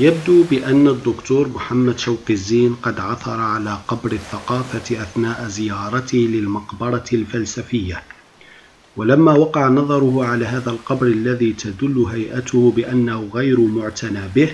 يبدو 0.00 0.44
بأن 0.44 0.88
الدكتور 0.88 1.48
محمد 1.48 1.98
شوقي 1.98 2.34
الزين 2.34 2.74
قد 2.74 3.00
عثر 3.00 3.40
على 3.40 3.78
قبر 3.88 4.12
الثقافة 4.12 5.02
أثناء 5.02 5.48
زيارته 5.48 6.18
للمقبرة 6.18 7.04
الفلسفية. 7.12 8.02
ولما 8.96 9.32
وقع 9.32 9.68
نظره 9.68 10.24
على 10.24 10.44
هذا 10.44 10.70
القبر 10.70 11.06
الذي 11.06 11.52
تدل 11.52 11.98
هيئته 11.98 12.72
بأنه 12.76 13.30
غير 13.34 13.60
معتنى 13.60 14.28
به 14.34 14.50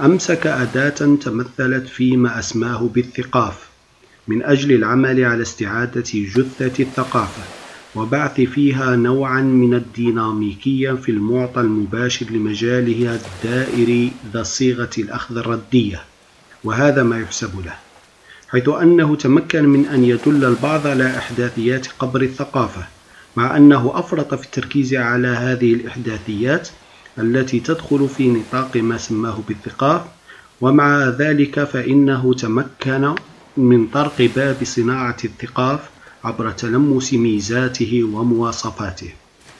أمسك 0.00 0.46
أداة 0.46 1.16
تمثلت 1.16 1.86
فيما 1.88 2.38
أسماه 2.38 2.88
بالثقاف 2.94 3.68
من 4.28 4.42
أجل 4.42 4.72
العمل 4.72 5.24
على 5.24 5.42
استعادة 5.42 6.10
جثة 6.14 6.82
الثقافة. 6.84 7.57
وبعث 7.94 8.40
فيها 8.40 8.96
نوعا 8.96 9.42
من 9.42 9.74
الديناميكية 9.74 10.92
في 10.92 11.08
المعطى 11.12 11.60
المباشر 11.60 12.26
لمجالها 12.30 13.14
الدائري 13.14 14.12
ذا 14.32 14.42
صيغة 14.42 14.90
الأخذ 14.98 15.36
الردية 15.36 16.00
وهذا 16.64 17.02
ما 17.02 17.18
يحسب 17.20 17.66
له 17.66 17.74
حيث 18.48 18.68
أنه 18.68 19.16
تمكن 19.16 19.64
من 19.64 19.86
أن 19.86 20.04
يدل 20.04 20.44
البعض 20.44 20.86
على 20.86 21.18
إحداثيات 21.18 21.86
قبر 21.98 22.22
الثقافة 22.22 22.86
مع 23.36 23.56
أنه 23.56 23.98
أفرط 23.98 24.34
في 24.34 24.44
التركيز 24.46 24.94
على 24.94 25.28
هذه 25.28 25.74
الإحداثيات 25.74 26.68
التي 27.18 27.60
تدخل 27.60 28.08
في 28.08 28.28
نطاق 28.28 28.76
ما 28.76 28.98
سماه 28.98 29.42
بالثقاف 29.48 30.02
ومع 30.60 31.08
ذلك 31.08 31.64
فإنه 31.64 32.34
تمكن 32.34 33.14
من 33.56 33.86
طرق 33.86 34.22
باب 34.36 34.64
صناعة 34.64 35.16
الثقاف 35.24 35.90
عبر 36.28 36.50
تلمس 36.50 37.14
ميزاته 37.14 38.04
ومواصفاته. 38.12 39.10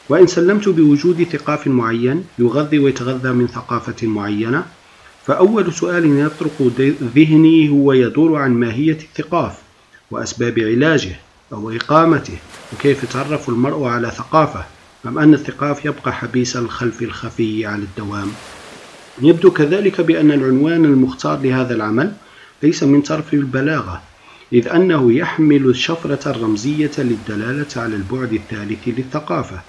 وإن 0.09 0.27
سلمت 0.27 0.69
بوجود 0.69 1.23
ثقاف 1.23 1.67
معين 1.67 2.25
يغذي 2.39 2.79
ويتغذى 2.79 3.33
من 3.33 3.47
ثقافة 3.47 4.07
معينة 4.07 4.65
فأول 5.27 5.73
سؤال 5.73 6.19
يطرق 6.19 6.73
ذهني 7.17 7.69
هو 7.69 7.93
يدور 7.93 8.37
عن 8.37 8.53
ماهية 8.55 8.99
الثقاف 9.09 9.59
وأسباب 10.11 10.59
علاجه 10.59 11.17
أو 11.53 11.71
إقامته 11.71 12.39
وكيف 12.73 13.05
يتعرف 13.05 13.49
المرء 13.49 13.85
على 13.85 14.11
ثقافة 14.11 14.65
أم 15.07 15.19
أن 15.19 15.35
الثقاف 15.35 15.85
يبقى 15.85 16.13
حبيس 16.13 16.57
الخلف 16.57 17.03
الخفي 17.03 17.67
على 17.67 17.83
الدوام؟ 17.83 18.29
يبدو 19.23 19.51
كذلك 19.51 20.01
بأن 20.01 20.31
العنوان 20.31 20.85
المختار 20.85 21.41
لهذا 21.41 21.75
العمل 21.75 22.13
ليس 22.63 22.83
من 22.83 23.03
طرف 23.03 23.35
البلاغة 23.35 24.03
إذ 24.53 24.69
أنه 24.69 25.13
يحمل 25.13 25.67
الشفرة 25.67 26.31
الرمزية 26.31 26.91
للدلالة 26.99 27.67
على 27.77 27.97
البعد 27.97 28.33
الثالث 28.33 28.79
للثقافة 28.87 29.61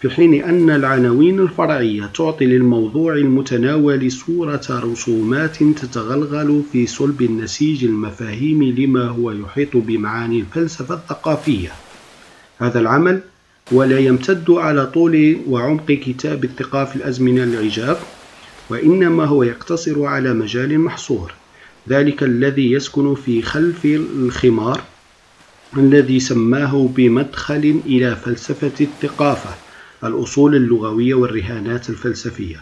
في 0.00 0.10
حين 0.10 0.44
أن 0.44 0.70
العناوين 0.70 1.40
الفرعية 1.40 2.06
تعطي 2.06 2.46
للموضوع 2.46 3.12
المتناول 3.12 4.12
صورة 4.12 4.62
رسومات 4.70 5.56
تتغلغل 5.62 6.62
في 6.72 6.86
صلب 6.86 7.22
النسيج 7.22 7.84
المفاهيم 7.84 8.62
لما 8.62 9.04
هو 9.04 9.30
يحيط 9.30 9.76
بمعاني 9.76 10.40
الفلسفة 10.40 10.94
الثقافية. 10.94 11.72
هذا 12.58 12.80
العمل 12.80 13.20
ولا 13.72 13.98
يمتد 13.98 14.50
على 14.50 14.86
طول 14.86 15.36
وعمق 15.48 15.86
كتاب 15.86 16.44
الثقاف 16.44 16.96
الأزمنة 16.96 17.44
العجاب 17.44 17.96
وإنما 18.70 19.24
هو 19.24 19.42
يقتصر 19.42 20.04
على 20.04 20.34
مجال 20.34 20.80
محصور. 20.80 21.32
ذلك 21.88 22.22
الذي 22.22 22.72
يسكن 22.72 23.14
في 23.14 23.42
خلف 23.42 23.84
الخمار 23.84 24.80
الذي 25.76 26.20
سماه 26.20 26.88
بمدخل 26.96 27.80
إلى 27.86 28.16
فلسفة 28.16 28.72
الثقافة 28.80 29.50
الأصول 30.04 30.54
اللغوية 30.56 31.14
والرهانات 31.14 31.90
الفلسفية. 31.90 32.56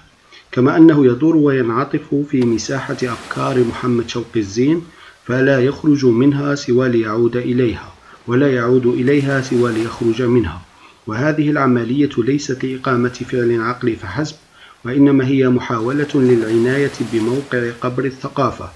كما 0.52 0.76
أنه 0.76 1.06
يدور 1.06 1.36
وينعطف 1.36 2.14
في 2.30 2.40
مساحة 2.40 2.96
أفكار 3.02 3.64
محمد 3.64 4.08
شوقي 4.08 4.40
الزين 4.40 4.82
فلا 5.24 5.60
يخرج 5.60 6.04
منها 6.06 6.54
سوى 6.54 6.88
ليعود 6.88 7.36
إليها 7.36 7.94
ولا 8.26 8.52
يعود 8.52 8.86
إليها 8.86 9.40
سوى 9.40 9.72
ليخرج 9.72 10.22
منها. 10.22 10.62
وهذه 11.06 11.50
العملية 11.50 12.10
ليست 12.18 12.64
لإقامة 12.64 13.08
فعل 13.08 13.60
عقلي 13.60 13.96
فحسب 13.96 14.36
وإنما 14.84 15.26
هي 15.26 15.48
محاولة 15.48 16.08
للعناية 16.14 16.92
بموقع 17.12 17.70
قبر 17.80 18.04
الثقافة. 18.04 18.68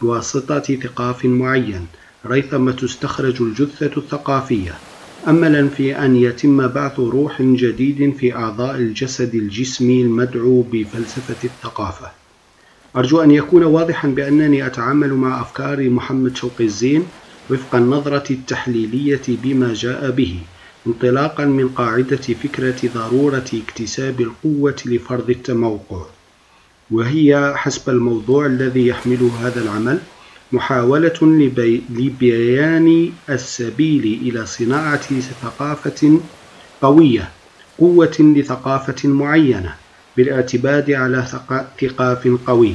بواسطة 0.00 0.60
ثقاف 0.60 1.24
معين 1.24 1.86
ريثما 2.26 2.72
تستخرج 2.72 3.42
الجثة 3.42 3.90
الثقافية. 3.96 4.82
أملا 5.28 5.68
في 5.68 5.96
أن 5.98 6.16
يتم 6.16 6.66
بعث 6.66 7.00
روح 7.00 7.42
جديد 7.42 8.16
في 8.16 8.34
أعضاء 8.34 8.76
الجسد 8.76 9.34
الجسمي 9.34 10.02
المدعو 10.02 10.62
بفلسفة 10.62 11.38
الثقافة. 11.44 12.10
أرجو 12.96 13.20
أن 13.20 13.30
يكون 13.30 13.62
واضحا 13.64 14.08
بأنني 14.08 14.66
أتعامل 14.66 15.14
مع 15.14 15.42
أفكار 15.42 15.90
محمد 15.90 16.36
شوقي 16.36 16.64
الزين 16.64 17.08
وفق 17.50 17.74
النظرة 17.74 18.32
التحليلية 18.32 19.22
بما 19.28 19.72
جاء 19.74 20.10
به 20.10 20.48
انطلاقا 20.86 21.44
من 21.44 21.68
قاعدة 21.68 22.16
فكرة 22.16 22.88
ضرورة 22.88 23.44
اكتساب 23.54 24.20
القوة 24.20 24.76
لفرض 24.86 25.30
التموقع. 25.30 26.17
وهي 26.90 27.54
حسب 27.56 27.90
الموضوع 27.90 28.46
الذي 28.46 28.86
يحمله 28.86 29.30
هذا 29.42 29.62
العمل 29.62 29.98
محاولة 30.52 31.18
لبيان 31.90 33.10
السبيل 33.30 34.20
إلى 34.22 34.46
صناعة 34.46 35.20
ثقافة 35.20 36.20
قوية 36.82 37.28
قوة 37.78 38.16
لثقافة 38.20 39.08
معينة 39.08 39.74
بالاعتماد 40.16 40.90
على 40.90 41.26
ثقاف 41.80 42.28
قوي. 42.46 42.74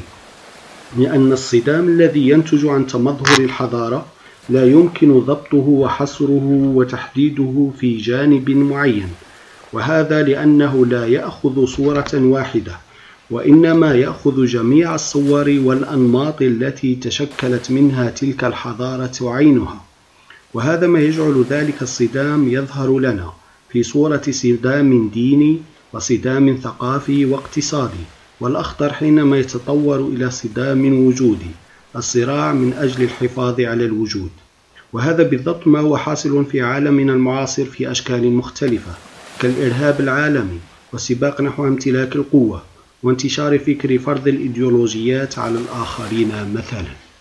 لأن 0.97 1.31
الصدام 1.31 1.87
الذي 1.87 2.29
ينتج 2.29 2.65
عن 2.65 2.87
تمظهر 2.87 3.39
الحضارة 3.39 4.05
لا 4.49 4.65
يمكن 4.65 5.19
ضبطه 5.19 5.67
وحصره 5.67 6.71
وتحديده 6.75 7.71
في 7.79 7.97
جانب 7.97 8.49
معين. 8.49 9.09
وهذا 9.73 10.23
لأنه 10.23 10.85
لا 10.85 11.07
يأخذ 11.07 11.65
صورة 11.65 12.11
واحدة 12.13 12.77
وإنما 13.29 13.95
يأخذ 13.95 14.45
جميع 14.45 14.95
الصور 14.95 15.59
والأنماط 15.63 16.41
التي 16.41 16.95
تشكلت 16.95 17.71
منها 17.71 18.09
تلك 18.09 18.43
الحضارة 18.43 19.11
عينها 19.21 19.81
وهذا 20.53 20.87
ما 20.87 20.99
يجعل 20.99 21.45
ذلك 21.49 21.81
الصدام 21.81 22.47
يظهر 22.49 22.99
لنا 22.99 23.33
في 23.69 23.83
صورة 23.83 24.21
صدام 24.29 25.09
ديني 25.09 25.59
وصدام 25.93 26.57
ثقافي 26.63 27.25
واقتصادي 27.25 28.03
والأخطر 28.39 28.93
حينما 28.93 29.37
يتطور 29.37 29.99
إلى 29.99 30.31
صدام 30.31 31.05
وجودي 31.07 31.51
الصراع 31.95 32.53
من 32.53 32.73
أجل 32.73 33.03
الحفاظ 33.03 33.61
على 33.61 33.85
الوجود. 33.85 34.29
وهذا 34.93 35.23
بالضبط 35.23 35.67
ما 35.67 35.79
هو 35.79 35.97
حاصل 35.97 36.45
في 36.45 36.61
عالمنا 36.61 37.13
المعاصر 37.13 37.65
في 37.65 37.91
أشكال 37.91 38.31
مختلفة 38.31 38.91
كالإرهاب 39.39 39.99
العالمي 39.99 40.59
والسباق 40.93 41.41
نحو 41.41 41.67
امتلاك 41.67 42.15
القوة. 42.15 42.61
وانتشار 43.03 43.59
فكر 43.59 43.97
فرض 43.97 44.27
الإيديولوجيات 44.27 45.39
على 45.39 45.57
الآخرين 45.59 46.53
مثلا. 46.53 47.12